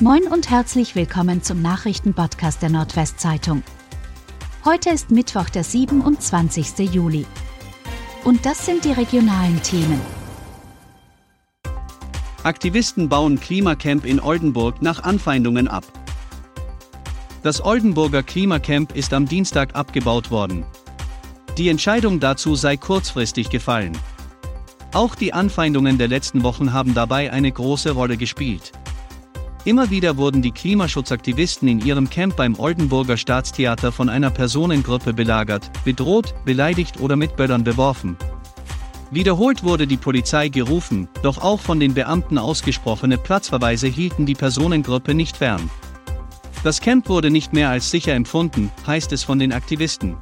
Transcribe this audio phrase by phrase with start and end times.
[0.00, 3.62] Moin und herzlich willkommen zum Nachrichtenpodcast der Nordwestzeitung.
[4.64, 6.92] Heute ist Mittwoch, der 27.
[6.92, 7.24] Juli.
[8.24, 10.00] Und das sind die regionalen Themen.
[12.42, 15.84] Aktivisten bauen Klimacamp in Oldenburg nach Anfeindungen ab.
[17.44, 20.66] Das Oldenburger Klimacamp ist am Dienstag abgebaut worden.
[21.56, 23.96] Die Entscheidung dazu sei kurzfristig gefallen.
[24.92, 28.72] Auch die Anfeindungen der letzten Wochen haben dabei eine große Rolle gespielt.
[29.64, 35.70] Immer wieder wurden die Klimaschutzaktivisten in ihrem Camp beim Oldenburger Staatstheater von einer Personengruppe belagert,
[35.84, 38.18] bedroht, beleidigt oder mit Böllern beworfen.
[39.10, 45.14] Wiederholt wurde die Polizei gerufen, doch auch von den Beamten ausgesprochene Platzverweise hielten die Personengruppe
[45.14, 45.70] nicht fern.
[46.62, 50.16] Das Camp wurde nicht mehr als sicher empfunden, heißt es von den Aktivisten.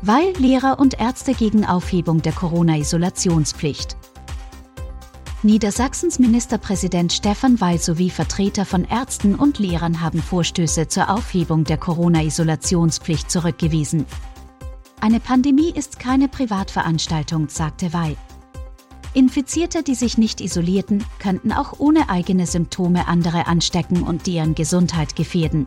[0.00, 3.96] Weil Lehrer und Ärzte gegen Aufhebung der Corona-Isolationspflicht.
[5.44, 11.78] Niedersachsens Ministerpräsident Stefan Weil sowie Vertreter von Ärzten und Lehrern haben Vorstöße zur Aufhebung der
[11.78, 14.06] Corona-Isolationspflicht zurückgewiesen.
[15.00, 18.16] Eine Pandemie ist keine Privatveranstaltung, sagte Weil.
[19.14, 25.16] Infizierte, die sich nicht isolierten, könnten auch ohne eigene Symptome andere anstecken und deren Gesundheit
[25.16, 25.66] gefährden.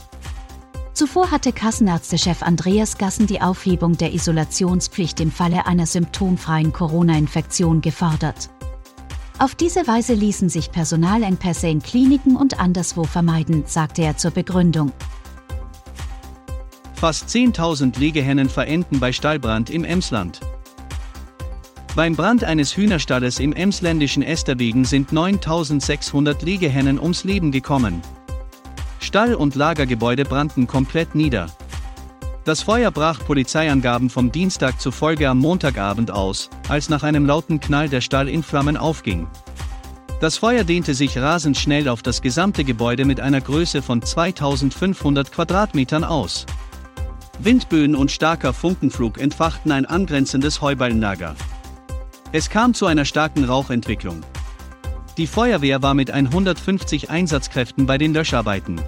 [0.94, 8.50] Zuvor hatte Kassenärztechef Andreas Gassen die Aufhebung der Isolationspflicht im Falle einer symptomfreien Corona-Infektion gefordert.
[9.38, 14.94] Auf diese Weise ließen sich Personalengpässe in Kliniken und anderswo vermeiden, sagte er zur Begründung.
[16.94, 20.40] Fast 10.000 Legehennen verenden bei Stallbrand im Emsland.
[21.96, 28.02] Beim Brand eines Hühnerstalles im emsländischen Esterwegen sind 9.600 Legehennen ums Leben gekommen.
[29.00, 31.48] Stall- und Lagergebäude brannten komplett nieder.
[32.46, 37.90] Das Feuer brach Polizeiangaben vom Dienstag zufolge am Montagabend aus, als nach einem lauten Knall
[37.90, 39.26] der Stall in Flammen aufging.
[40.22, 45.32] Das Feuer dehnte sich rasend schnell auf das gesamte Gebäude mit einer Größe von 2500
[45.32, 46.46] Quadratmetern aus.
[47.40, 51.36] Windböen und starker Funkenflug entfachten ein angrenzendes Heuballenlager.
[52.32, 54.22] Es kam zu einer starken Rauchentwicklung.
[55.18, 58.80] Die Feuerwehr war mit 150 Einsatzkräften bei den Löscharbeiten.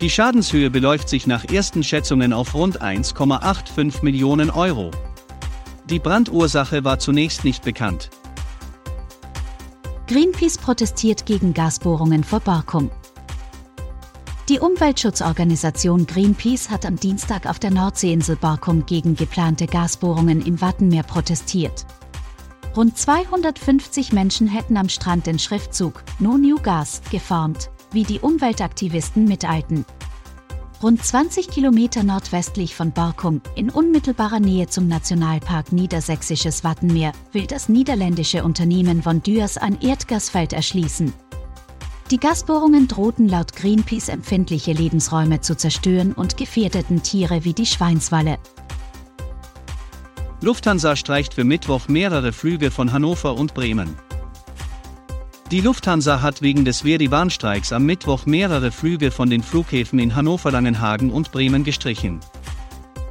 [0.00, 4.90] Die Schadenshöhe beläuft sich nach ersten Schätzungen auf rund 1,85 Millionen Euro.
[5.90, 8.08] Die Brandursache war zunächst nicht bekannt.
[10.06, 12.90] Greenpeace protestiert gegen Gasbohrungen vor Borkum.
[14.48, 21.02] Die Umweltschutzorganisation Greenpeace hat am Dienstag auf der Nordseeinsel Borkum gegen geplante Gasbohrungen im Wattenmeer
[21.02, 21.84] protestiert.
[22.74, 29.24] Rund 250 Menschen hätten am Strand den Schriftzug No New Gas geformt, wie die Umweltaktivisten
[29.26, 29.84] mitteilten.
[30.82, 37.68] Rund 20 Kilometer nordwestlich von Borkum, in unmittelbarer Nähe zum Nationalpark Niedersächsisches Wattenmeer, will das
[37.68, 41.12] niederländische Unternehmen von Dürs ein Erdgasfeld erschließen.
[42.10, 48.38] Die Gasbohrungen drohten laut Greenpeace empfindliche Lebensräume zu zerstören und gefährdeten Tiere wie die Schweinswalle.
[50.40, 53.94] Lufthansa streicht für Mittwoch mehrere Flüge von Hannover und Bremen.
[55.50, 61.10] Die Lufthansa hat wegen des Verdi-Warnstreiks am Mittwoch mehrere Flüge von den Flughäfen in Hannover-Langenhagen
[61.10, 62.20] und Bremen gestrichen.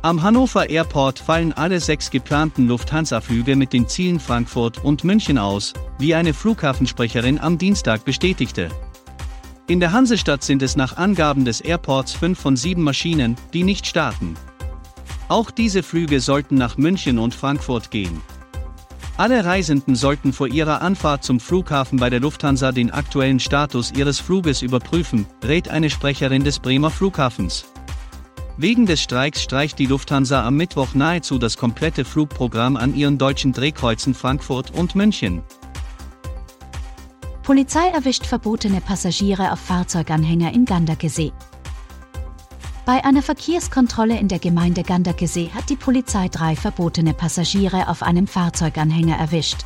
[0.03, 5.73] Am Hannover Airport fallen alle sechs geplanten Lufthansa-Flüge mit den Zielen Frankfurt und München aus,
[5.97, 8.69] wie eine Flughafensprecherin am Dienstag bestätigte.
[9.67, 13.85] In der Hansestadt sind es nach Angaben des Airports fünf von sieben Maschinen, die nicht
[13.85, 14.35] starten.
[15.27, 18.21] Auch diese Flüge sollten nach München und Frankfurt gehen.
[19.19, 24.17] Alle Reisenden sollten vor ihrer Anfahrt zum Flughafen bei der Lufthansa den aktuellen Status ihres
[24.21, 27.65] Fluges überprüfen, rät eine Sprecherin des Bremer Flughafens.
[28.55, 33.51] Wegen des Streiks streicht die Lufthansa am Mittwoch nahezu das komplette Flugprogramm an ihren deutschen
[33.51, 35.43] Drehkreuzen Frankfurt und München.
[37.43, 41.33] Polizei erwischt verbotene Passagiere auf Fahrzeuganhänger in Ganderkesee.
[42.89, 48.25] Bei einer Verkehrskontrolle in der Gemeinde Ganderkesee hat die Polizei drei verbotene Passagiere auf einem
[48.25, 49.59] Fahrzeuganhänger erwischt.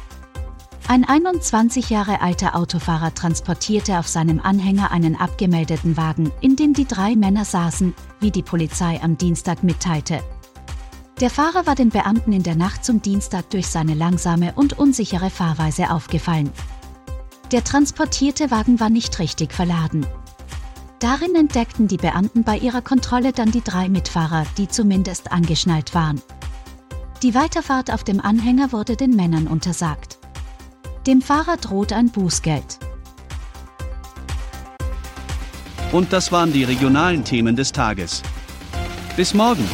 [0.90, 6.84] Ein 21 Jahre alter Autofahrer transportierte auf seinem Anhänger einen abgemeldeten Wagen, in dem die
[6.84, 10.22] drei Männer saßen, wie die Polizei am Dienstag mitteilte.
[11.22, 15.30] Der Fahrer war den Beamten in der Nacht zum Dienstag durch seine langsame und unsichere
[15.30, 16.52] Fahrweise aufgefallen.
[17.54, 20.06] Der transportierte Wagen war nicht richtig verladen.
[21.04, 26.22] Darin entdeckten die Beamten bei ihrer Kontrolle dann die drei Mitfahrer, die zumindest angeschnallt waren.
[27.22, 30.18] Die Weiterfahrt auf dem Anhänger wurde den Männern untersagt.
[31.06, 32.80] Dem Fahrer droht ein Bußgeld.
[35.92, 38.24] Und das waren die regionalen Themen des Tages.
[39.18, 39.68] Bis morgen!